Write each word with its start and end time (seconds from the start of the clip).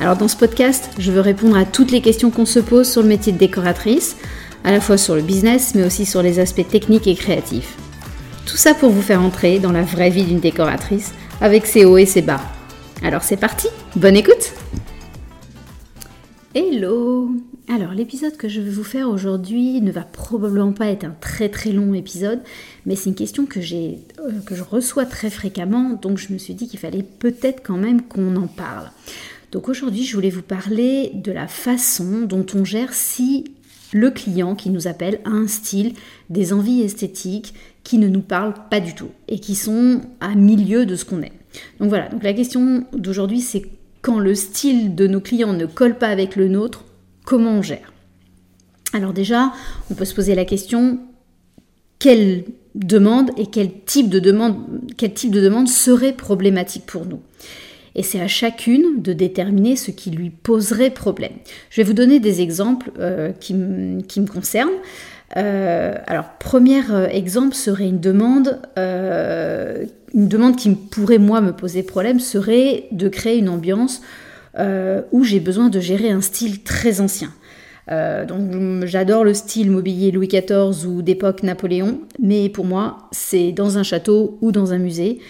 Alors 0.00 0.16
dans 0.16 0.28
ce 0.28 0.36
podcast, 0.36 0.88
je 0.98 1.12
veux 1.12 1.20
répondre 1.20 1.58
à 1.58 1.66
toutes 1.66 1.90
les 1.90 2.00
questions 2.00 2.30
qu'on 2.30 2.46
se 2.46 2.58
pose 2.58 2.90
sur 2.90 3.02
le 3.02 3.08
métier 3.08 3.34
de 3.34 3.38
décoratrice, 3.38 4.16
à 4.64 4.72
la 4.72 4.80
fois 4.80 4.96
sur 4.96 5.14
le 5.14 5.20
business, 5.20 5.74
mais 5.74 5.84
aussi 5.84 6.06
sur 6.06 6.22
les 6.22 6.38
aspects 6.38 6.66
techniques 6.66 7.06
et 7.06 7.14
créatifs. 7.14 7.76
Tout 8.46 8.56
ça 8.56 8.72
pour 8.72 8.88
vous 8.88 9.02
faire 9.02 9.20
entrer 9.20 9.58
dans 9.58 9.72
la 9.72 9.82
vraie 9.82 10.08
vie 10.08 10.24
d'une 10.24 10.40
décoratrice, 10.40 11.12
avec 11.42 11.66
ses 11.66 11.84
hauts 11.84 11.98
et 11.98 12.06
ses 12.06 12.22
bas. 12.22 12.40
Alors 13.02 13.22
c'est 13.22 13.36
parti, 13.36 13.68
bonne 13.94 14.16
écoute 14.16 14.54
Hello 16.54 17.30
Alors 17.68 17.92
l'épisode 17.92 18.38
que 18.38 18.48
je 18.48 18.62
vais 18.62 18.70
vous 18.70 18.84
faire 18.84 19.08
aujourd'hui 19.08 19.82
ne 19.82 19.92
va 19.92 20.02
probablement 20.02 20.72
pas 20.72 20.86
être 20.86 21.04
un 21.04 21.14
très 21.20 21.50
très 21.50 21.72
long 21.72 21.92
épisode, 21.92 22.40
mais 22.86 22.96
c'est 22.96 23.10
une 23.10 23.14
question 23.14 23.44
que, 23.44 23.60
euh, 23.60 24.30
que 24.46 24.54
je 24.54 24.62
reçois 24.62 25.04
très 25.04 25.28
fréquemment, 25.28 25.90
donc 25.90 26.16
je 26.16 26.32
me 26.32 26.38
suis 26.38 26.54
dit 26.54 26.68
qu'il 26.68 26.80
fallait 26.80 27.04
peut-être 27.04 27.62
quand 27.62 27.76
même 27.76 28.00
qu'on 28.00 28.34
en 28.36 28.46
parle. 28.46 28.90
Donc 29.52 29.68
aujourd'hui, 29.68 30.04
je 30.04 30.14
voulais 30.14 30.30
vous 30.30 30.42
parler 30.42 31.10
de 31.14 31.32
la 31.32 31.48
façon 31.48 32.22
dont 32.22 32.46
on 32.54 32.64
gère 32.64 32.94
si 32.94 33.44
le 33.92 34.10
client 34.10 34.54
qui 34.54 34.70
nous 34.70 34.86
appelle 34.86 35.20
a 35.24 35.30
un 35.30 35.48
style, 35.48 35.94
des 36.28 36.52
envies 36.52 36.82
esthétiques 36.82 37.54
qui 37.82 37.98
ne 37.98 38.08
nous 38.08 38.20
parlent 38.20 38.54
pas 38.70 38.80
du 38.80 38.94
tout 38.94 39.10
et 39.26 39.40
qui 39.40 39.56
sont 39.56 40.02
à 40.20 40.34
milieu 40.34 40.86
de 40.86 40.94
ce 40.94 41.04
qu'on 41.04 41.22
est. 41.22 41.32
Donc 41.80 41.88
voilà, 41.88 42.08
donc 42.08 42.22
la 42.22 42.32
question 42.32 42.86
d'aujourd'hui 42.92 43.40
c'est 43.40 43.64
quand 44.02 44.20
le 44.20 44.34
style 44.34 44.94
de 44.94 45.06
nos 45.06 45.20
clients 45.20 45.52
ne 45.52 45.66
colle 45.66 45.98
pas 45.98 46.08
avec 46.08 46.36
le 46.36 46.48
nôtre, 46.48 46.84
comment 47.24 47.50
on 47.50 47.62
gère? 47.62 47.92
Alors 48.92 49.12
déjà, 49.12 49.52
on 49.90 49.94
peut 49.94 50.04
se 50.04 50.14
poser 50.14 50.34
la 50.34 50.44
question 50.44 51.00
quelle 51.98 52.44
demande 52.74 53.30
et 53.36 53.46
quel 53.46 53.82
type 53.84 54.08
de 54.08 54.20
demande, 54.20 54.56
quel 54.96 55.12
type 55.12 55.32
de 55.32 55.40
demande 55.40 55.68
serait 55.68 56.14
problématique 56.14 56.86
pour 56.86 57.04
nous? 57.04 57.20
Et 57.94 58.02
c'est 58.02 58.20
à 58.20 58.28
chacune 58.28 59.02
de 59.02 59.12
déterminer 59.12 59.76
ce 59.76 59.90
qui 59.90 60.10
lui 60.10 60.30
poserait 60.30 60.90
problème. 60.90 61.32
Je 61.70 61.80
vais 61.80 61.86
vous 61.86 61.92
donner 61.92 62.20
des 62.20 62.40
exemples 62.40 62.90
euh, 62.98 63.32
qui, 63.32 63.54
me 63.54 64.26
concernent. 64.26 64.70
Euh, 65.36 65.94
alors, 66.06 66.30
premier 66.38 66.80
euh, 66.90 67.08
exemple 67.08 67.54
serait 67.54 67.88
une 67.88 68.00
demande, 68.00 68.60
une 68.76 70.28
demande 70.28 70.56
qui 70.56 70.70
pourrait 70.74 71.18
moi 71.18 71.40
me 71.40 71.52
poser 71.52 71.82
problème 71.82 72.20
serait 72.20 72.84
de 72.92 73.08
créer 73.08 73.38
une 73.38 73.48
ambiance 73.48 74.00
où 75.12 75.24
j'ai 75.24 75.40
besoin 75.40 75.68
de 75.68 75.80
gérer 75.80 76.10
un 76.10 76.20
style 76.20 76.62
très 76.62 77.00
ancien. 77.00 77.32
donc 77.88 78.84
j'adore 78.84 79.22
le 79.24 79.32
style 79.32 79.70
mobilier 79.70 80.10
Louis 80.10 80.26
XIV 80.26 80.86
ou 80.86 81.02
d'époque 81.02 81.44
Napoléon, 81.44 82.00
mais 82.18 82.48
pour 82.48 82.64
moi 82.64 83.08
c'est 83.12 83.52
dans 83.52 83.78
un 83.78 83.84
château 83.84 84.38
ou 84.40 84.50
dans 84.50 84.72
un 84.72 84.78
musée 84.78 85.20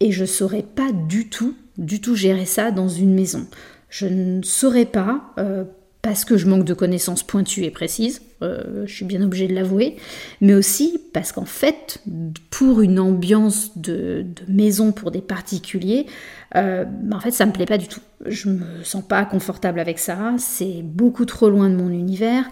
et 0.00 0.12
je 0.12 0.24
saurais 0.24 0.62
pas 0.62 0.92
du 0.92 1.28
tout 1.28 1.54
du 1.78 2.00
tout 2.00 2.14
gérer 2.14 2.46
ça 2.46 2.70
dans 2.70 2.88
une 2.88 3.14
maison. 3.14 3.46
Je 3.88 4.06
ne 4.06 4.42
saurais 4.42 4.86
pas, 4.86 5.32
euh, 5.38 5.64
parce 6.02 6.24
que 6.24 6.36
je 6.36 6.46
manque 6.46 6.64
de 6.64 6.74
connaissances 6.74 7.22
pointues 7.22 7.64
et 7.64 7.70
précises, 7.70 8.22
euh, 8.42 8.84
je 8.86 8.94
suis 8.94 9.04
bien 9.04 9.22
obligée 9.22 9.48
de 9.48 9.54
l'avouer, 9.54 9.96
mais 10.40 10.54
aussi 10.54 11.00
parce 11.12 11.32
qu'en 11.32 11.44
fait, 11.44 12.00
pour 12.50 12.80
une 12.82 13.00
ambiance 13.00 13.76
de, 13.78 14.24
maison 14.46 14.92
pour 14.92 15.10
des 15.10 15.20
particuliers, 15.20 16.06
euh, 16.54 16.84
en 17.10 17.20
fait, 17.20 17.32
ça 17.32 17.46
me 17.46 17.52
plaît 17.52 17.66
pas 17.66 17.78
du 17.78 17.88
tout. 17.88 18.00
Je 18.24 18.48
me 18.48 18.84
sens 18.84 19.04
pas 19.06 19.24
confortable 19.24 19.80
avec 19.80 19.98
ça, 19.98 20.34
c'est 20.38 20.82
beaucoup 20.82 21.24
trop 21.24 21.50
loin 21.50 21.68
de 21.68 21.76
mon 21.76 21.90
univers, 21.90 22.44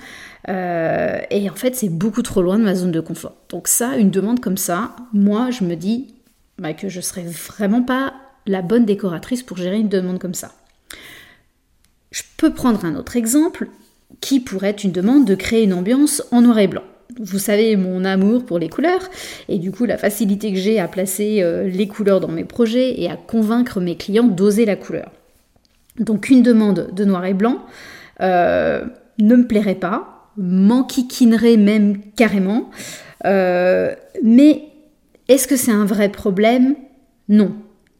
et 0.47 1.49
en 1.49 1.55
fait, 1.55 1.75
c'est 1.75 1.89
beaucoup 1.89 2.21
trop 2.21 2.43
loin 2.43 2.59
de 2.59 2.65
ma 2.65 2.75
zone 2.75 2.93
de 2.93 3.01
confort. 3.01 3.37
Donc 3.49 3.67
ça, 3.67 3.97
une 3.97 4.11
demande 4.11 4.41
comme 4.41 4.59
ça, 4.59 4.95
moi, 5.15 5.51
je 5.51 5.65
me 5.65 5.75
dis 5.75 6.14
bah, 6.59 6.75
que 6.75 6.89
je 6.89 7.01
serais 7.01 7.25
vraiment 7.25 7.83
pas 7.83 8.15
la 8.47 8.63
bonne 8.63 8.85
décoratrice 8.85 9.43
pour 9.43 9.57
gérer 9.57 9.79
une 9.79 9.89
demande 9.89 10.19
comme 10.19 10.35
ça. 10.35 10.53
Je 12.11 12.23
peux 12.37 12.53
prendre 12.53 12.85
un 12.85 12.95
autre 12.95 13.17
exemple 13.17 13.69
qui 14.21 14.41
pourrait 14.41 14.71
être 14.71 14.85
une 14.85 14.93
demande 14.93 15.25
de 15.25 15.35
créer 15.35 15.65
une 15.65 15.73
ambiance 15.73 16.23
en 16.31 16.43
noir 16.43 16.59
et 16.59 16.69
blanc. 16.69 16.85
Vous 17.21 17.39
savez 17.39 17.77
mon 17.77 18.05
amour 18.05 18.45
pour 18.45 18.59
les 18.59 18.69
couleurs 18.69 19.11
et 19.49 19.59
du 19.59 19.71
coup 19.71 19.85
la 19.85 19.99
facilité 19.99 20.53
que 20.53 20.59
j'ai 20.59 20.81
à 20.81 20.89
placer 20.89 21.43
euh, 21.43 21.69
les 21.69 21.87
couleurs 21.87 22.21
dans 22.21 22.29
mes 22.29 22.45
projets 22.45 23.01
et 23.01 23.11
à 23.11 23.17
convaincre 23.17 23.81
mes 23.81 23.97
clients 23.97 24.25
d'oser 24.25 24.65
la 24.65 24.77
couleur. 24.77 25.11
Donc 25.99 26.29
une 26.29 26.43
demande 26.43 26.91
de 26.93 27.05
noir 27.05 27.25
et 27.25 27.35
blanc 27.35 27.65
euh, 28.21 28.85
ne 29.19 29.37
me 29.37 29.47
plairait 29.47 29.75
pas, 29.75 30.31
m'enquiquinerait 30.37 31.57
même 31.57 31.99
carrément. 32.17 32.71
Euh, 33.27 33.95
mais 34.23 34.65
est-ce 35.29 35.49
que 35.49 35.57
c'est 35.57 35.73
un 35.73 35.85
vrai 35.85 36.11
problème? 36.11 36.77
Non. 37.29 37.53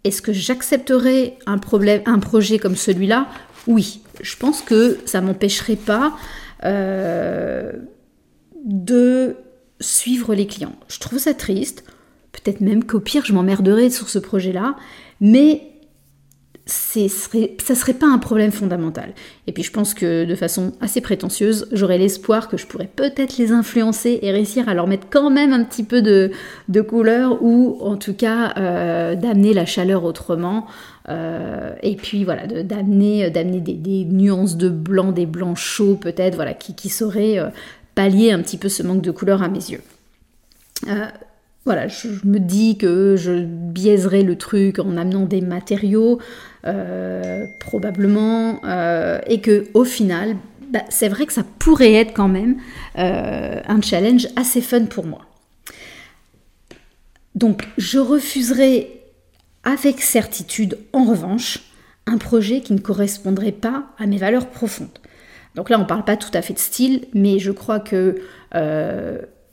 Est-ce 0.05 0.21
que 0.21 0.33
j'accepterais 0.33 1.39
un, 1.47 1.59
projet 1.59 2.59
comme 2.59 2.77
celui-là? 2.77 3.29
Oui. 3.67 4.03
Je 4.21 4.37
pense 4.37 4.63
que 4.63 4.99
ça 5.07 5.21
m'empêcherait 5.21 5.77
pas 5.77 6.17
euh, 6.65 7.73
de 8.65 9.37
suivre 9.81 10.35
les 10.35 10.47
clients. 10.47 10.77
Je 10.89 11.01
trouve 11.01 11.19
ça 11.19 11.35
triste. 11.35 11.85
Peut-être 12.33 12.61
même 12.61 12.85
qu'au 12.85 13.01
pire, 13.01 13.25
je 13.25 13.33
m'emmerderais 13.33 13.91
sur 13.91 14.09
ce 14.09 14.19
projet-là. 14.19 14.77
Mais 15.21 15.74
serait, 16.67 17.57
ça 17.63 17.75
serait 17.75 17.95
pas 17.95 18.07
un 18.07 18.19
problème 18.19 18.51
fondamental. 18.51 19.13
Et 19.47 19.53
puis 19.53 19.63
je 19.63 19.71
pense 19.71 19.93
que 19.93 20.25
de 20.25 20.35
façon 20.35 20.73
assez 20.81 21.01
prétentieuse, 21.01 21.69
j'aurais 21.73 21.99
l'espoir 21.99 22.49
que 22.49 22.57
je 22.57 22.67
pourrais 22.67 22.89
peut-être 22.95 23.37
les 23.37 23.53
influencer 23.53 24.19
et 24.23 24.33
réussir 24.33 24.69
à 24.69 24.75
leur 24.75 24.87
mettre 24.87 25.07
quand 25.11 25.31
même 25.31 25.53
un 25.53 25.65
petit 25.65 25.85
peu 25.85 26.01
de, 26.01 26.31
couleur 26.83 27.43
ou 27.43 27.79
en 27.81 27.97
tout 27.97 28.15
cas 28.15 28.55
euh, 28.57 29.15
d'amener 29.15 29.53
la 29.53 29.67
chaleur 29.67 30.05
autrement. 30.05 30.67
Euh, 31.11 31.75
et 31.83 31.97
puis 31.97 32.25
voilà, 32.25 32.47
d'amener 32.47 33.29
d'amener 33.31 33.61
des, 33.61 34.05
nuances 34.07 34.57
de 34.57 34.71
blanc, 34.71 35.13
des 35.13 35.27
blancs 35.27 35.59
chauds 35.59 35.97
peut-être, 35.97 36.35
voilà, 36.35 36.55
qui, 36.55 36.89
sauraient 36.89 37.39
euh, 37.39 37.49
pallier 37.95 38.33
un 38.33 38.41
petit 38.41 38.57
peu 38.57 38.71
ce 38.71 38.83
manque 38.83 39.03
de 39.03 39.11
couleur 39.11 39.43
à 39.43 39.49
mes 39.49 39.71
yeux 39.71 39.83
voilà, 41.65 41.89
je 41.89 42.09
me 42.25 42.39
dis 42.39 42.77
que 42.77 43.17
je 43.17 43.43
biaiserai 43.43 44.23
le 44.23 44.37
truc 44.37 44.79
en 44.79 44.97
amenant 44.99 45.25
des 45.25 45.41
matériaux, 45.41 46.19
euh, 46.67 47.47
probablement, 47.59 48.61
euh, 48.65 49.19
et 49.27 49.41
que 49.41 49.65
au 49.73 49.85
final, 49.85 50.37
bah, 50.71 50.83
c'est 50.91 51.09
vrai 51.09 51.25
que 51.25 51.33
ça 51.33 51.45
pourrait 51.59 51.95
être 51.95 52.13
quand 52.13 52.29
même 52.29 52.57
euh, 52.99 53.61
un 53.67 53.81
challenge 53.81 54.29
assez 54.37 54.61
fun 54.61 54.85
pour 54.85 55.07
moi. 55.07 55.23
Donc, 57.35 57.67
je 57.79 57.99
refuserai 57.99 59.01
avec 59.65 60.03
certitude, 60.03 60.79
en 60.93 61.05
revanche, 61.05 61.61
un 62.07 62.19
projet 62.19 62.61
qui 62.61 62.75
ne 62.75 62.79
correspondrait 62.79 63.53
pas 63.53 63.87
à 63.99 64.07
mes 64.07 64.19
valeurs 64.19 64.51
profondes. 64.51 64.99
Donc 65.55 65.71
là, 65.71 65.79
on 65.79 65.83
ne 65.83 65.87
parle 65.87 66.05
pas 66.05 66.17
tout 66.17 66.31
à 66.35 66.43
fait 66.43 66.53
de 66.53 66.59
style, 66.59 67.07
mais 67.15 67.39
je 67.39 67.53
crois 67.53 67.81
que 67.81 68.21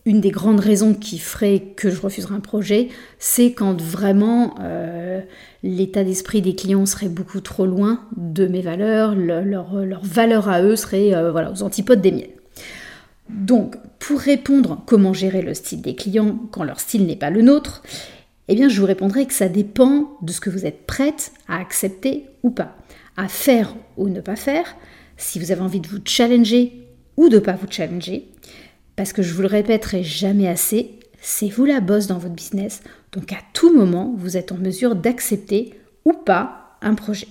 une 0.05 0.21
des 0.21 0.31
grandes 0.31 0.59
raisons 0.59 0.93
qui 0.93 1.19
ferait 1.19 1.73
que 1.75 1.89
je 1.89 2.01
refuserais 2.01 2.35
un 2.35 2.39
projet, 2.39 2.89
c'est 3.19 3.53
quand 3.53 3.79
vraiment 3.79 4.55
euh, 4.59 5.21
l'état 5.63 6.03
d'esprit 6.03 6.41
des 6.41 6.55
clients 6.55 6.85
serait 6.85 7.09
beaucoup 7.09 7.39
trop 7.39 7.65
loin 7.65 8.01
de 8.17 8.47
mes 8.47 8.61
valeurs, 8.61 9.13
leur, 9.15 10.03
valeur 10.03 10.49
à 10.49 10.63
eux 10.63 10.75
serait 10.75 11.13
euh, 11.13 11.31
aux 11.51 11.63
antipodes 11.63 12.01
des 12.01 12.11
miennes. 12.11 12.29
Donc, 13.29 13.77
pour 13.99 14.19
répondre 14.19 14.81
comment 14.87 15.13
gérer 15.13 15.41
le 15.41 15.53
style 15.53 15.81
des 15.81 15.95
clients 15.95 16.39
quand 16.51 16.63
leur 16.63 16.79
style 16.79 17.05
n'est 17.05 17.15
pas 17.15 17.29
le 17.29 17.41
nôtre, 17.41 17.83
eh 18.47 18.55
bien, 18.55 18.67
je 18.67 18.79
vous 18.79 18.87
répondrai 18.87 19.27
que 19.27 19.33
ça 19.33 19.47
dépend 19.47 20.17
de 20.21 20.31
ce 20.31 20.41
que 20.41 20.49
vous 20.49 20.65
êtes 20.65 20.85
prête 20.85 21.31
à 21.47 21.57
accepter 21.59 22.25
ou 22.43 22.49
pas, 22.49 22.75
à 23.15 23.27
faire 23.27 23.75
ou 23.97 24.09
ne 24.09 24.19
pas 24.19 24.35
faire, 24.35 24.75
si 25.15 25.39
vous 25.39 25.51
avez 25.51 25.61
envie 25.61 25.79
de 25.79 25.87
vous 25.87 25.99
challenger 26.03 26.87
ou 27.15 27.29
de 27.29 27.35
ne 27.35 27.39
pas 27.39 27.53
vous 27.53 27.67
challenger, 27.69 28.27
parce 29.01 29.13
que 29.13 29.23
je 29.23 29.33
vous 29.33 29.41
le 29.41 29.47
répéterai 29.47 30.03
jamais 30.03 30.47
assez, 30.47 30.99
c'est 31.19 31.47
vous 31.47 31.65
la 31.65 31.79
bosse 31.79 32.05
dans 32.05 32.19
votre 32.19 32.35
business, 32.35 32.83
donc 33.13 33.33
à 33.33 33.39
tout 33.51 33.75
moment, 33.75 34.13
vous 34.15 34.37
êtes 34.37 34.51
en 34.51 34.57
mesure 34.57 34.95
d'accepter 34.95 35.73
ou 36.05 36.13
pas 36.13 36.77
un 36.83 36.93
projet. 36.93 37.27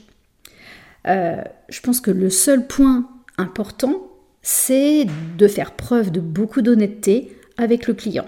Euh, 1.07 1.41
je 1.69 1.81
pense 1.81 2.01
que 2.01 2.11
le 2.11 2.29
seul 2.29 2.67
point 2.67 3.09
important, 3.39 4.09
c'est 4.43 5.07
de 5.39 5.47
faire 5.47 5.77
preuve 5.77 6.11
de 6.11 6.19
beaucoup 6.19 6.61
d'honnêteté 6.61 7.39
avec 7.57 7.87
le 7.87 7.95
client. 7.95 8.27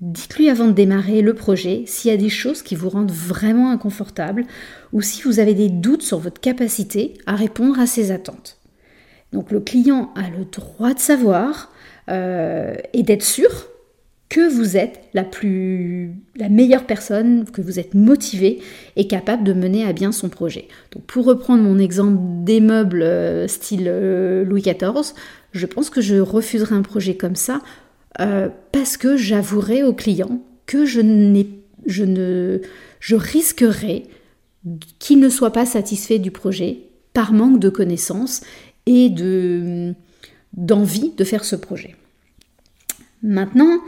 Dites-lui 0.00 0.48
avant 0.48 0.66
de 0.66 0.72
démarrer 0.72 1.22
le 1.22 1.34
projet 1.34 1.84
s'il 1.86 2.10
y 2.10 2.14
a 2.14 2.16
des 2.16 2.30
choses 2.30 2.62
qui 2.62 2.74
vous 2.74 2.88
rendent 2.88 3.12
vraiment 3.12 3.70
inconfortable 3.70 4.44
ou 4.92 5.02
si 5.02 5.22
vous 5.22 5.38
avez 5.38 5.54
des 5.54 5.68
doutes 5.68 6.02
sur 6.02 6.18
votre 6.18 6.40
capacité 6.40 7.14
à 7.26 7.36
répondre 7.36 7.78
à 7.78 7.86
ses 7.86 8.10
attentes. 8.10 8.58
Donc 9.32 9.52
le 9.52 9.60
client 9.60 10.12
a 10.16 10.28
le 10.36 10.44
droit 10.46 10.94
de 10.94 10.98
savoir 10.98 11.70
euh, 12.10 12.74
et 12.92 13.02
d'être 13.02 13.22
sûr 13.22 13.50
que 14.28 14.48
vous 14.48 14.76
êtes 14.78 15.00
la 15.12 15.24
plus 15.24 16.14
la 16.36 16.48
meilleure 16.48 16.86
personne, 16.86 17.44
que 17.44 17.60
vous 17.60 17.78
êtes 17.78 17.94
motivé 17.94 18.60
et 18.96 19.06
capable 19.06 19.44
de 19.44 19.52
mener 19.52 19.84
à 19.84 19.92
bien 19.92 20.10
son 20.10 20.30
projet. 20.30 20.68
Donc 20.92 21.04
pour 21.04 21.26
reprendre 21.26 21.62
mon 21.62 21.78
exemple 21.78 22.16
des 22.44 22.60
meubles 22.60 23.02
euh, 23.02 23.46
style 23.46 23.84
euh, 23.86 24.44
Louis 24.44 24.62
XIV, 24.62 25.14
je 25.52 25.66
pense 25.66 25.90
que 25.90 26.00
je 26.00 26.16
refuserai 26.16 26.74
un 26.74 26.82
projet 26.82 27.16
comme 27.16 27.36
ça 27.36 27.60
parce 28.72 28.98
que 28.98 29.16
j'avouerai 29.16 29.84
au 29.84 29.94
client 29.94 30.42
que 30.66 30.84
je, 30.84 31.00
je, 31.86 32.04
ne, 32.04 32.60
je 33.00 33.16
risquerai 33.16 34.04
qu'il 34.98 35.18
ne 35.18 35.30
soit 35.30 35.52
pas 35.52 35.64
satisfait 35.64 36.18
du 36.18 36.30
projet 36.30 36.80
par 37.14 37.32
manque 37.32 37.58
de 37.58 37.70
connaissances 37.70 38.42
et 38.86 39.08
de, 39.08 39.94
d'envie 40.54 41.12
de 41.16 41.24
faire 41.24 41.44
ce 41.44 41.56
projet. 41.56 41.96
Maintenant, 43.24 43.78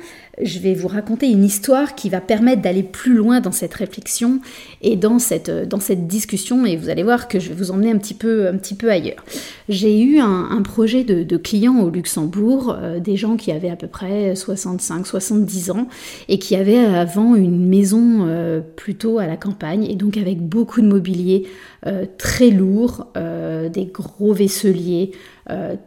je 0.41 0.61
vais 0.61 0.75
vous 0.75 0.87
raconter 0.87 1.29
une 1.29 1.43
histoire 1.43 1.97
qui 1.97 2.09
va 2.09 2.21
permettre 2.21 2.63
d'aller 2.63 2.85
plus 2.85 3.15
loin 3.15 3.41
dans 3.41 3.51
cette 3.51 3.75
réflexion 3.75 4.41
et 4.81 4.95
dans 4.95 5.19
cette, 5.19 5.51
dans 5.51 5.81
cette 5.81 6.07
discussion 6.07 6.65
et 6.65 6.77
vous 6.77 6.89
allez 6.89 7.03
voir 7.03 7.27
que 7.27 7.41
je 7.41 7.49
vais 7.49 7.55
vous 7.57 7.73
emmener 7.73 7.91
un 7.91 7.99
petit 7.99 8.15
peu, 8.15 8.47
un 8.47 8.57
petit 8.57 8.77
peu 8.77 8.93
ailleurs. 8.93 9.25
J'ai 9.69 10.01
eu 10.01 10.21
un, 10.21 10.63
projet 10.63 11.03
de, 11.03 11.37
clients 11.37 11.81
au 11.81 11.91
Luxembourg, 11.91 12.77
euh, 12.79 13.01
des 13.01 13.17
gens 13.17 13.37
qui 13.37 13.51
avaient 13.51 13.71
à 13.71 13.77
peu 13.77 13.89
près 13.89 14.35
65-70 14.35 15.73
ans 15.73 15.89
et 16.29 16.39
qui 16.39 16.55
avaient 16.55 16.79
avant 16.79 17.35
une 17.35 17.67
maison 17.67 18.27
euh, 18.27 18.61
plutôt 18.61 19.19
à 19.19 19.27
la 19.27 19.37
campagne 19.37 19.85
et 19.85 19.97
donc 19.97 20.17
avec 20.17 20.41
beaucoup 20.41 20.81
de 20.81 20.87
mobilier 20.87 21.49
euh, 21.87 22.07
très 22.19 22.51
lourd, 22.51 23.09
des 23.15 23.87
gros 23.87 24.33
vaisseliers, 24.33 25.11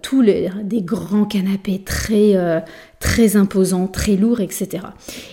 tous 0.01 0.21
les, 0.21 0.49
des 0.63 0.81
grands 0.81 1.25
canapés 1.25 1.81
très 1.83 2.35
très 2.99 3.35
imposant, 3.35 3.87
très 3.87 4.15
lourd, 4.15 4.41
etc. 4.41 4.83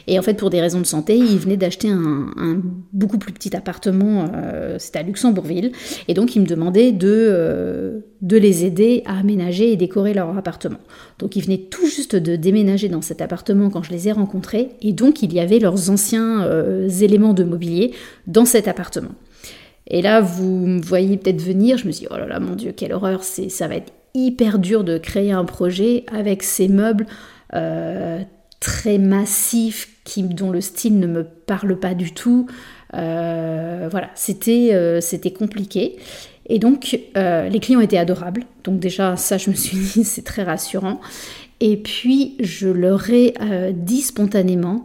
Et 0.07 0.19
en 0.19 0.23
fait, 0.23 0.35
pour 0.35 0.51
des 0.51 0.61
raisons 0.61 0.81
de 0.81 0.87
santé, 0.87 1.17
ils 1.17 1.39
venaient 1.39 1.57
d'acheter 1.57 1.89
un, 1.89 2.61
beaucoup 2.93 3.19
plus 3.19 3.33
petit 3.33 3.57
appartement, 3.57 4.27
euh, 4.35 4.77
c'était 4.79 4.99
à 4.99 5.03
Luxembourgville, 5.03 5.73
et 6.09 6.15
donc 6.15 6.37
ils 6.37 6.41
me 6.43 6.47
demandaient 6.47 6.93
de, 6.93 7.09
euh, 7.11 8.01
de 8.21 8.37
les 8.37 8.65
aider 8.65 9.03
à 9.07 9.19
aménager 9.19 9.73
et 9.73 9.77
décorer 9.77 10.13
leur 10.13 10.37
appartement. 10.37 10.79
Donc 11.19 11.37
ils 11.37 11.45
venaient 11.45 11.67
tout 11.71 11.87
juste 11.87 12.17
de 12.17 12.37
déménager 12.37 12.89
dans 12.89 13.03
cet 13.03 13.23
appartement 13.23 13.71
quand 13.71 13.83
je 13.83 13.93
les 13.93 14.09
ai 14.09 14.13
rencontrés, 14.13 14.71
et 14.83 14.93
donc 14.93 15.23
il 15.23 15.33
y 15.33 15.41
avait 15.41 15.59
leurs 15.59 15.91
anciens 15.91 16.45
euh, 16.45 16.89
éléments 16.89 17.35
de 17.35 17.45
mobilier 17.45 17.93
dans 18.27 18.45
cet 18.45 18.69
appartement. 18.69 19.13
Et 19.87 20.01
là, 20.01 20.21
vous 20.21 20.67
me 20.67 20.81
voyez 20.81 21.17
peut-être 21.17 21.43
venir, 21.43 21.77
je 21.77 21.87
me 21.87 21.93
suis 21.93 22.07
dit, 22.07 22.09
oh 22.11 22.17
là 22.17 22.27
là, 22.27 22.41
mon 22.41 22.57
Dieu, 22.57 22.73
quelle 22.75 22.93
horreur, 22.93 23.23
ça 23.23 23.69
va 23.69 23.77
être 23.77 23.93
hyper 24.15 24.59
dur 24.59 24.85
de 24.85 24.97
créer 24.97 25.33
un 25.33 25.45
projet 25.45 26.05
avec 26.13 26.43
ces 26.43 26.69
meubles 26.69 27.07
euh, 27.55 28.21
très 28.61 28.99
massif, 28.99 29.91
qui, 30.05 30.23
dont 30.23 30.51
le 30.51 30.61
style 30.61 30.99
ne 30.99 31.07
me 31.07 31.25
parle 31.25 31.79
pas 31.79 31.95
du 31.95 32.13
tout. 32.13 32.47
Euh, 32.95 33.89
voilà, 33.91 34.11
c'était 34.15 34.71
euh, 34.73 35.01
c'était 35.01 35.33
compliqué. 35.33 35.97
Et 36.47 36.59
donc, 36.59 37.01
les 37.15 37.59
clients 37.61 37.81
étaient 37.81 37.99
adorables. 37.99 38.45
Donc 38.65 38.79
déjà, 38.79 39.17
ça, 39.17 39.39
je 39.39 39.51
me 39.51 39.55
suis 39.55 39.79
dit, 39.79 40.05
c'est 40.05 40.25
très 40.25 40.43
rassurant. 40.43 41.01
Et 41.61 41.77
puis, 41.79 42.37
je 42.39 42.69
leur 42.69 43.09
ai 43.11 43.35
dit 43.73 44.03
spontanément, 44.03 44.85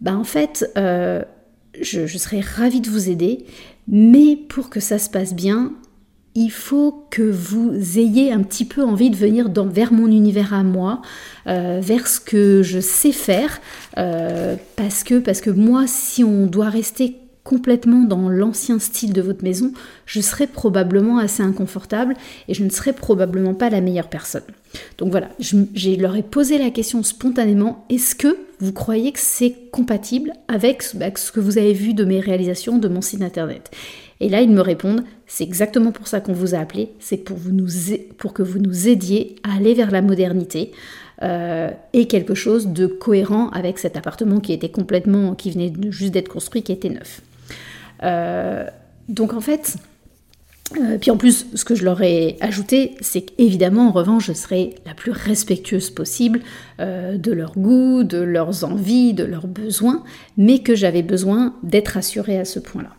bah, 0.00 0.16
en 0.16 0.22
fait, 0.22 0.70
je, 0.76 2.06
serais 2.06 2.40
ravie 2.40 2.80
de 2.80 2.88
vous 2.88 3.10
aider, 3.10 3.44
mais 3.88 4.36
pour 4.36 4.70
que 4.70 4.78
ça 4.78 4.98
se 4.98 5.10
passe 5.10 5.34
bien, 5.34 5.72
il 6.34 6.50
faut 6.50 7.06
que 7.10 7.22
vous 7.22 7.98
ayez 7.98 8.32
un 8.32 8.42
petit 8.42 8.64
peu 8.64 8.82
envie 8.82 9.10
de 9.10 9.16
venir 9.16 9.48
vers 9.52 9.92
mon 9.92 10.06
univers 10.06 10.52
à 10.52 10.64
moi, 10.64 11.00
euh, 11.46 11.80
vers 11.82 12.08
ce 12.08 12.18
que 12.18 12.62
je 12.62 12.80
sais 12.80 13.12
faire, 13.12 13.60
euh, 13.98 14.56
parce, 14.76 15.04
que, 15.04 15.18
parce 15.20 15.40
que 15.40 15.50
moi, 15.50 15.84
si 15.86 16.24
on 16.24 16.46
doit 16.46 16.70
rester 16.70 17.18
complètement 17.44 18.04
dans 18.04 18.28
l'ancien 18.30 18.78
style 18.78 19.12
de 19.12 19.20
votre 19.20 19.44
maison, 19.44 19.72
je 20.06 20.20
serais 20.20 20.46
probablement 20.46 21.18
assez 21.18 21.42
inconfortable 21.42 22.14
et 22.48 22.54
je 22.54 22.64
ne 22.64 22.70
serais 22.70 22.94
probablement 22.94 23.54
pas 23.54 23.68
la 23.68 23.82
meilleure 23.82 24.08
personne. 24.08 24.42
Donc 24.98 25.10
voilà, 25.10 25.28
je, 25.38 26.00
leur 26.00 26.16
ai 26.16 26.22
posé 26.22 26.58
la 26.58 26.70
question 26.70 27.02
spontanément, 27.02 27.84
est-ce 27.90 28.14
que 28.14 28.38
vous 28.60 28.72
croyez 28.72 29.12
que 29.12 29.20
c'est 29.20 29.54
compatible 29.70 30.32
avec 30.48 30.82
ce 30.82 31.30
que 31.30 31.40
vous 31.40 31.58
avez 31.58 31.74
vu 31.74 31.92
de 31.92 32.04
mes 32.04 32.18
réalisations, 32.18 32.78
de 32.78 32.88
mon 32.88 33.02
site 33.02 33.22
internet? 33.22 33.70
Et 34.24 34.30
là, 34.30 34.40
ils 34.40 34.48
me 34.48 34.62
répondent, 34.62 35.04
c'est 35.26 35.44
exactement 35.44 35.92
pour 35.92 36.08
ça 36.08 36.18
qu'on 36.18 36.32
vous 36.32 36.54
a 36.54 36.58
appelé, 36.58 36.92
c'est 36.98 37.18
pour, 37.18 37.36
que 38.32 38.42
vous 38.42 38.58
nous 38.58 38.88
aidiez 38.88 39.36
à 39.42 39.56
aller 39.56 39.74
vers 39.74 39.90
la 39.90 40.00
modernité 40.00 40.72
euh, 41.22 41.70
et 41.92 42.08
quelque 42.08 42.34
chose 42.34 42.68
de 42.68 42.86
cohérent 42.86 43.50
avec 43.50 43.78
cet 43.78 43.98
appartement 43.98 44.40
qui 44.40 44.54
était 44.54 44.70
complètement, 44.70 45.34
qui 45.34 45.50
venait 45.50 45.70
juste 45.90 46.12
d'être 46.14 46.30
construit, 46.30 46.62
qui 46.62 46.72
était 46.72 46.88
neuf. 46.88 47.20
Euh, 48.02 48.66
donc 49.10 49.34
en 49.34 49.42
fait, 49.42 49.76
euh, 50.80 50.96
puis 50.98 51.10
en 51.10 51.18
plus, 51.18 51.44
ce 51.52 51.66
que 51.66 51.74
je 51.74 51.84
leur 51.84 52.00
ai 52.00 52.38
ajouté, 52.40 52.94
c'est 53.02 53.20
qu'évidemment, 53.20 53.88
en 53.88 53.92
revanche, 53.92 54.28
je 54.28 54.32
serai 54.32 54.76
la 54.86 54.94
plus 54.94 55.10
respectueuse 55.10 55.90
possible 55.90 56.40
de 56.78 57.30
leur 57.30 57.52
goût, 57.58 58.04
de 58.04 58.22
leurs 58.22 58.64
envies, 58.64 59.12
de 59.12 59.24
leurs 59.24 59.48
besoins, 59.48 60.02
mais 60.38 60.60
que 60.60 60.74
j'avais 60.74 61.02
besoin 61.02 61.56
d'être 61.62 61.98
assurée 61.98 62.38
à 62.38 62.46
ce 62.46 62.58
point-là. 62.58 62.96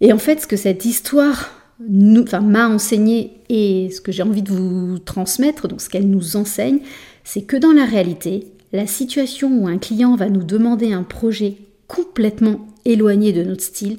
Et 0.00 0.12
en 0.12 0.18
fait, 0.18 0.40
ce 0.40 0.46
que 0.46 0.56
cette 0.56 0.84
histoire 0.84 1.50
m'a 1.88 2.68
enseigné 2.68 3.40
et 3.48 3.90
ce 3.90 4.00
que 4.00 4.12
j'ai 4.12 4.22
envie 4.22 4.42
de 4.42 4.52
vous 4.52 4.98
transmettre, 4.98 5.68
donc 5.68 5.80
ce 5.80 5.88
qu'elle 5.88 6.08
nous 6.08 6.36
enseigne, 6.36 6.80
c'est 7.24 7.42
que 7.42 7.56
dans 7.56 7.72
la 7.72 7.84
réalité, 7.84 8.46
la 8.72 8.86
situation 8.86 9.50
où 9.58 9.66
un 9.66 9.78
client 9.78 10.16
va 10.16 10.28
nous 10.28 10.44
demander 10.44 10.92
un 10.92 11.02
projet 11.02 11.56
complètement 11.88 12.66
éloigné 12.84 13.32
de 13.32 13.42
notre 13.42 13.62
style 13.62 13.98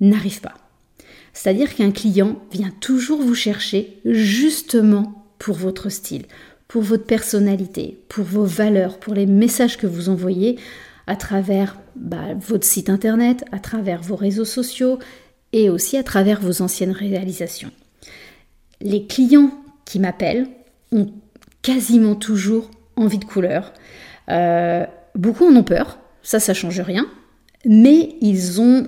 n'arrive 0.00 0.40
pas. 0.40 0.54
C'est-à-dire 1.32 1.74
qu'un 1.74 1.90
client 1.90 2.36
vient 2.52 2.72
toujours 2.80 3.22
vous 3.22 3.34
chercher 3.34 3.98
justement 4.04 5.24
pour 5.38 5.56
votre 5.56 5.88
style, 5.88 6.26
pour 6.68 6.82
votre 6.82 7.04
personnalité, 7.04 7.98
pour 8.08 8.24
vos 8.24 8.44
valeurs, 8.44 8.98
pour 8.98 9.14
les 9.14 9.26
messages 9.26 9.78
que 9.78 9.86
vous 9.86 10.08
envoyez 10.08 10.58
à 11.06 11.16
travers 11.16 11.76
bah, 11.96 12.34
votre 12.38 12.66
site 12.66 12.90
internet, 12.90 13.44
à 13.52 13.58
travers 13.58 14.02
vos 14.02 14.16
réseaux 14.16 14.44
sociaux, 14.44 14.98
et 15.52 15.70
aussi 15.70 15.96
à 15.96 16.02
travers 16.02 16.40
vos 16.40 16.62
anciennes 16.62 16.92
réalisations. 16.92 17.70
Les 18.80 19.06
clients 19.06 19.50
qui 19.84 19.98
m'appellent 19.98 20.48
ont 20.92 21.08
quasiment 21.62 22.14
toujours 22.14 22.70
envie 22.96 23.18
de 23.18 23.24
couleur. 23.24 23.72
Euh, 24.28 24.86
beaucoup 25.14 25.44
en 25.44 25.56
ont 25.56 25.64
peur, 25.64 25.98
ça, 26.22 26.40
ça 26.40 26.54
change 26.54 26.80
rien, 26.80 27.06
mais 27.64 28.14
ils 28.20 28.60
ont 28.60 28.86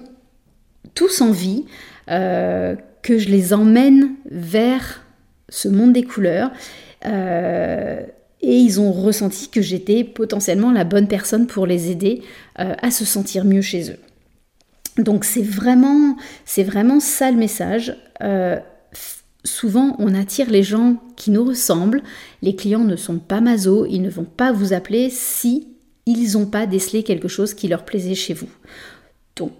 tous 0.94 1.20
envie 1.20 1.64
euh, 2.10 2.76
que 3.02 3.18
je 3.18 3.28
les 3.28 3.52
emmène 3.52 4.10
vers 4.30 5.02
ce 5.48 5.68
monde 5.68 5.92
des 5.92 6.04
couleurs. 6.04 6.50
Euh, 7.04 8.02
et 8.44 8.56
ils 8.56 8.80
ont 8.80 8.92
ressenti 8.92 9.48
que 9.48 9.62
j'étais 9.62 10.02
potentiellement 10.02 10.72
la 10.72 10.82
bonne 10.82 11.06
personne 11.06 11.46
pour 11.46 11.64
les 11.64 11.92
aider 11.92 12.22
à 12.56 12.90
se 12.90 13.04
sentir 13.04 13.44
mieux 13.44 13.62
chez 13.62 13.92
eux. 13.92 13.98
Donc 14.98 15.24
c'est 15.24 15.42
vraiment, 15.42 16.16
c'est 16.44 16.64
vraiment 16.64 17.00
ça 17.00 17.30
le 17.30 17.36
message. 17.36 17.96
Euh, 18.22 18.58
souvent, 19.44 19.96
on 19.98 20.14
attire 20.14 20.50
les 20.50 20.62
gens 20.62 20.96
qui 21.16 21.30
nous 21.30 21.44
ressemblent. 21.44 22.02
Les 22.42 22.54
clients 22.54 22.84
ne 22.84 22.96
sont 22.96 23.18
pas 23.18 23.40
maso, 23.40 23.86
ils 23.86 24.00
ne 24.00 24.10
vont 24.10 24.24
pas 24.24 24.52
vous 24.52 24.72
appeler 24.72 25.10
si 25.10 25.68
ils 26.06 26.32
n'ont 26.32 26.46
pas 26.46 26.66
décelé 26.66 27.02
quelque 27.02 27.28
chose 27.28 27.54
qui 27.54 27.68
leur 27.68 27.84
plaisait 27.84 28.14
chez 28.14 28.34
vous. 28.34 28.48
Donc, 29.36 29.52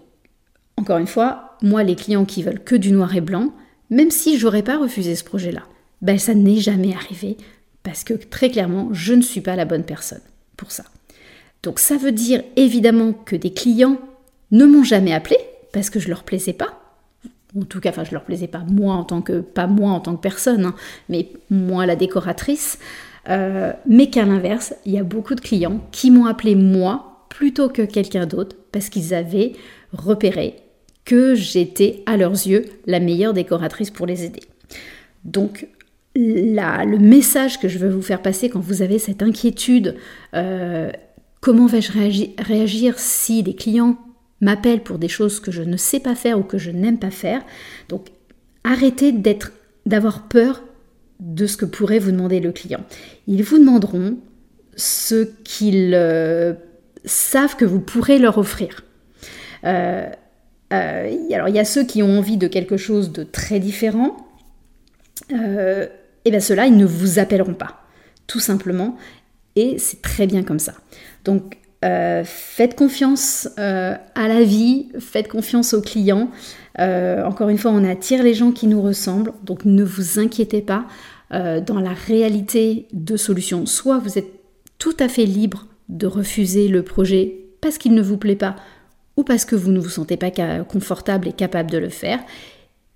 encore 0.77 0.97
une 0.97 1.07
fois, 1.07 1.57
moi, 1.61 1.83
les 1.83 1.95
clients 1.95 2.25
qui 2.25 2.43
veulent 2.43 2.63
que 2.63 2.75
du 2.75 2.91
noir 2.91 3.15
et 3.15 3.21
blanc, 3.21 3.53
même 3.89 4.11
si 4.11 4.37
j'aurais 4.37 4.63
pas 4.63 4.77
refusé 4.77 5.15
ce 5.15 5.23
projet-là, 5.23 5.63
ben 6.01 6.19
ça 6.19 6.33
n'est 6.33 6.59
jamais 6.59 6.93
arrivé 6.93 7.37
parce 7.83 8.03
que 8.03 8.13
très 8.13 8.49
clairement, 8.49 8.89
je 8.91 9.13
ne 9.13 9.21
suis 9.21 9.41
pas 9.41 9.55
la 9.55 9.65
bonne 9.65 9.83
personne 9.83 10.21
pour 10.57 10.71
ça. 10.71 10.83
Donc 11.63 11.79
ça 11.79 11.95
veut 11.95 12.11
dire 12.11 12.43
évidemment 12.55 13.13
que 13.13 13.35
des 13.35 13.53
clients 13.53 13.97
ne 14.53 14.65
m'ont 14.65 14.83
jamais 14.83 15.11
appelé 15.11 15.35
parce 15.73 15.89
que 15.89 15.99
je 15.99 16.07
leur 16.07 16.23
plaisais 16.23 16.53
pas. 16.53 16.79
En 17.59 17.65
tout 17.65 17.81
cas, 17.81 17.89
enfin, 17.89 18.05
je 18.05 18.11
leur 18.11 18.23
plaisais 18.23 18.47
pas 18.47 18.63
moi 18.67 18.95
en 18.95 19.03
tant 19.03 19.21
que 19.21 19.41
pas 19.41 19.67
moi 19.67 19.91
en 19.91 19.99
tant 19.99 20.15
que 20.15 20.21
personne, 20.21 20.65
hein, 20.65 20.75
mais 21.09 21.29
moi 21.49 21.85
la 21.85 21.97
décoratrice. 21.97 22.79
Euh, 23.29 23.73
mais 23.87 24.09
qu'à 24.09 24.25
l'inverse, 24.25 24.73
il 24.85 24.93
y 24.93 24.97
a 24.97 25.03
beaucoup 25.03 25.35
de 25.35 25.41
clients 25.41 25.79
qui 25.91 26.11
m'ont 26.11 26.25
appelé 26.25 26.55
moi 26.55 27.25
plutôt 27.29 27.69
que 27.69 27.81
quelqu'un 27.81 28.25
d'autre 28.25 28.55
parce 28.71 28.89
qu'ils 28.89 29.13
avaient 29.13 29.53
repéré 29.93 30.55
que 31.05 31.35
j'étais 31.35 32.03
à 32.05 32.17
leurs 32.17 32.31
yeux 32.31 32.65
la 32.85 32.99
meilleure 32.99 33.33
décoratrice 33.33 33.91
pour 33.91 34.05
les 34.05 34.25
aider. 34.25 34.41
Donc 35.25 35.67
le 36.15 36.97
message 36.97 37.59
que 37.59 37.67
je 37.67 37.79
veux 37.79 37.89
vous 37.89 38.01
faire 38.01 38.21
passer 38.21 38.49
quand 38.49 38.59
vous 38.59 38.81
avez 38.81 38.99
cette 38.99 39.23
inquiétude, 39.23 39.95
euh, 40.35 40.91
comment 41.41 41.65
vais-je 41.65 41.91
réagir 42.39 42.99
si 42.99 43.41
les 43.41 43.55
clients 43.55 43.97
m'appelle 44.43 44.81
pour 44.81 44.99
des 44.99 45.07
choses 45.07 45.39
que 45.39 45.51
je 45.51 45.61
ne 45.61 45.77
sais 45.77 45.99
pas 45.99 46.15
faire 46.15 46.39
ou 46.39 46.43
que 46.43 46.57
je 46.57 46.71
n'aime 46.71 46.99
pas 46.99 47.11
faire. 47.11 47.41
Donc 47.89 48.07
arrêtez 48.63 49.11
d'être, 49.11 49.51
d'avoir 49.85 50.27
peur 50.27 50.63
de 51.19 51.45
ce 51.45 51.57
que 51.57 51.65
pourrait 51.65 51.99
vous 51.99 52.11
demander 52.11 52.39
le 52.39 52.51
client. 52.51 52.81
Ils 53.27 53.43
vous 53.43 53.57
demanderont 53.57 54.17
ce 54.75 55.29
qu'ils 55.43 55.93
euh, 55.93 56.53
savent 57.05 57.55
que 57.55 57.65
vous 57.65 57.79
pourrez 57.79 58.19
leur 58.19 58.37
offrir. 58.37 58.83
Euh, 59.63 60.09
euh, 60.73 61.31
alors 61.31 61.47
il 61.47 61.55
y 61.55 61.59
a 61.59 61.65
ceux 61.65 61.85
qui 61.85 62.03
ont 62.03 62.17
envie 62.17 62.37
de 62.37 62.47
quelque 62.47 62.77
chose 62.77 63.11
de 63.11 63.23
très 63.23 63.59
différent. 63.59 64.17
et 65.29 66.31
bien 66.31 66.39
ceux-là, 66.39 66.67
ils 66.67 66.77
ne 66.77 66.85
vous 66.85 67.19
appelleront 67.19 67.53
pas, 67.53 67.85
tout 68.27 68.39
simplement. 68.39 68.97
Et 69.55 69.77
c'est 69.77 70.01
très 70.01 70.25
bien 70.25 70.43
comme 70.43 70.59
ça. 70.59 70.73
Donc 71.25 71.57
faites 72.25 72.75
confiance 72.75 73.49
à 73.57 74.27
la 74.27 74.43
vie, 74.43 74.89
faites 74.99 75.27
confiance 75.27 75.73
aux 75.73 75.81
clients. 75.81 76.29
encore 76.77 77.49
une 77.49 77.57
fois, 77.57 77.71
on 77.71 77.83
attire 77.83 78.23
les 78.23 78.33
gens 78.33 78.51
qui 78.51 78.67
nous 78.67 78.81
ressemblent, 78.81 79.33
donc 79.43 79.65
ne 79.65 79.83
vous 79.83 80.19
inquiétez 80.19 80.61
pas. 80.61 80.85
dans 81.31 81.79
la 81.79 81.93
réalité 81.93 82.87
de 82.93 83.17
solutions, 83.17 83.65
soit 83.65 83.97
vous 83.97 84.17
êtes 84.17 84.31
tout 84.77 84.95
à 84.99 85.07
fait 85.07 85.25
libre 85.25 85.67
de 85.89 86.07
refuser 86.07 86.67
le 86.67 86.83
projet 86.83 87.39
parce 87.61 87.77
qu'il 87.77 87.93
ne 87.93 88.01
vous 88.01 88.17
plaît 88.17 88.35
pas 88.35 88.55
ou 89.17 89.23
parce 89.23 89.45
que 89.45 89.55
vous 89.55 89.71
ne 89.71 89.79
vous 89.79 89.89
sentez 89.89 90.17
pas 90.17 90.31
confortable 90.63 91.27
et 91.27 91.33
capable 91.33 91.71
de 91.71 91.77
le 91.77 91.89
faire. 91.89 92.19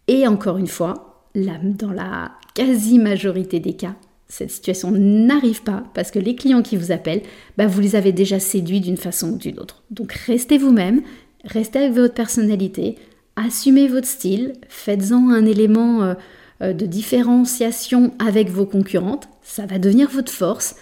Et 0.08 0.28
encore 0.28 0.58
une 0.58 0.68
fois, 0.68 1.24
dans 1.36 1.92
la 1.92 2.32
quasi-majorité 2.56 3.60
des 3.60 3.74
cas, 3.74 3.96
cette 4.30 4.52
situation 4.52 4.92
n'arrive 4.92 5.64
pas 5.64 5.84
parce 5.94 6.12
que 6.12 6.20
les 6.20 6.36
clients 6.36 6.62
qui 6.62 6.76
vous 6.76 6.92
appellent, 6.92 7.24
bah, 7.58 7.68
vous 7.68 7.80
les 7.80 7.96
avez 7.96 8.12
déjà 8.12 8.40
séduits 8.40 8.82
d'une 8.82 8.98
façon 8.98 9.32
ou 9.32 9.38
d'une 9.38 9.60
autre. 9.60 9.84
Donc 9.90 10.12
restez 10.12 10.58
vous-même, 10.58 11.02
restez 11.46 11.80
avec 11.80 11.94
votre 11.94 12.14
personnalité, 12.14 12.96
assumez 13.36 13.88
votre 13.88 14.08
style, 14.08 14.54
faites-en 14.68 15.30
un 15.30 15.46
élément 15.46 16.04
euh, 16.04 16.14
euh, 16.62 16.74
de 16.74 16.86
différenciation 16.86 18.14
avec 18.20 18.50
vos 18.50 18.66
concurrentes, 18.66 19.30
ça 19.42 19.66
va 19.66 19.80
devenir 19.80 20.10
votre 20.10 20.32
force, 20.32 20.76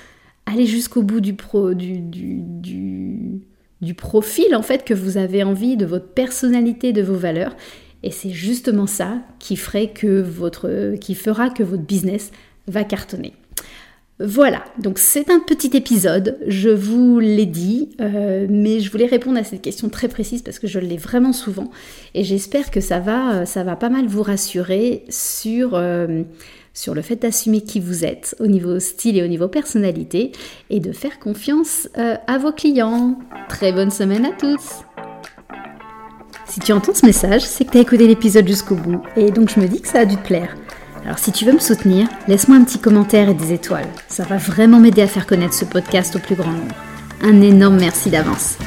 allez 0.47 0.65
jusqu'au 0.65 1.03
bout 1.03 1.21
du, 1.21 1.35
pro, 1.35 1.73
du, 1.73 1.99
du, 1.99 2.41
du, 3.81 3.93
profil 3.93 4.55
en 4.55 4.61
fait 4.63 4.83
que 4.83 4.93
vous 4.93 5.17
avez 5.17 5.43
envie, 5.43 5.77
de 5.77 5.85
votre 5.85 6.07
personnalité, 6.07 6.93
de 6.93 7.03
vos 7.03 7.15
valeurs. 7.15 7.55
Et 8.03 8.11
c'est 8.11 8.29
justement 8.29 8.87
ça 8.87 9.21
qui, 9.39 9.55
ferait 9.55 9.91
que 9.91 10.21
votre, 10.21 10.95
qui 10.99 11.15
fera 11.15 11.49
que 11.49 11.63
votre 11.63 11.83
business 11.83 12.31
va 12.67 12.83
cartonner. 12.83 13.33
Voilà, 14.19 14.63
donc 14.79 14.97
c'est 14.97 15.29
un 15.29 15.41
petit 15.41 15.75
épisode, 15.75 16.37
je 16.47 16.69
vous 16.69 17.19
l'ai 17.19 17.45
dit, 17.45 17.89
euh, 17.99 18.47
mais 18.49 18.79
je 18.79 18.89
voulais 18.89 19.07
répondre 19.07 19.37
à 19.37 19.43
cette 19.43 19.61
question 19.61 19.89
très 19.89 20.07
précise 20.07 20.41
parce 20.41 20.57
que 20.57 20.67
je 20.67 20.79
l'ai 20.79 20.95
vraiment 20.95 21.33
souvent 21.33 21.69
et 22.13 22.23
j'espère 22.23 22.71
que 22.71 22.79
ça 22.79 23.01
va, 23.01 23.45
ça 23.45 23.65
va 23.65 23.75
pas 23.75 23.89
mal 23.89 24.07
vous 24.07 24.23
rassurer 24.23 25.03
sur, 25.09 25.71
euh, 25.73 26.23
sur 26.73 26.95
le 26.95 27.01
fait 27.01 27.17
d'assumer 27.17 27.59
qui 27.59 27.81
vous 27.81 28.05
êtes 28.05 28.37
au 28.39 28.47
niveau 28.47 28.79
style 28.79 29.17
et 29.17 29.23
au 29.23 29.27
niveau 29.27 29.49
personnalité 29.49 30.31
et 30.69 30.79
de 30.79 30.93
faire 30.93 31.19
confiance 31.19 31.89
euh, 31.97 32.15
à 32.25 32.37
vos 32.37 32.53
clients. 32.53 33.19
Très 33.49 33.73
bonne 33.73 33.91
semaine 33.91 34.25
à 34.25 34.31
tous 34.31 34.85
Si 36.47 36.61
tu 36.61 36.71
entends 36.71 36.93
ce 36.93 37.05
message, 37.05 37.41
c'est 37.41 37.65
que 37.65 37.71
tu 37.71 37.79
as 37.79 37.81
écouté 37.81 38.07
l'épisode 38.07 38.47
jusqu'au 38.47 38.75
bout 38.75 39.01
et 39.17 39.29
donc 39.29 39.49
je 39.53 39.59
me 39.59 39.67
dis 39.67 39.81
que 39.81 39.89
ça 39.89 39.99
a 39.99 40.05
dû 40.05 40.15
te 40.15 40.25
plaire. 40.25 40.55
Alors 41.05 41.19
si 41.19 41.31
tu 41.31 41.45
veux 41.45 41.53
me 41.53 41.59
soutenir, 41.59 42.07
laisse-moi 42.27 42.57
un 42.57 42.63
petit 42.63 42.79
commentaire 42.79 43.29
et 43.29 43.35
des 43.35 43.53
étoiles. 43.53 43.87
Ça 44.07 44.23
va 44.23 44.37
vraiment 44.37 44.79
m'aider 44.79 45.03
à 45.03 45.07
faire 45.07 45.27
connaître 45.27 45.53
ce 45.53 45.63
podcast 45.63 46.15
au 46.15 46.19
plus 46.19 46.35
grand 46.35 46.51
nombre. 46.51 46.75
Un 47.21 47.41
énorme 47.41 47.77
merci 47.77 48.09
d'avance. 48.09 48.57